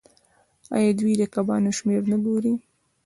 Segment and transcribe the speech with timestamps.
[0.75, 2.53] آیا دوی د کبانو شمیر نه ګوري؟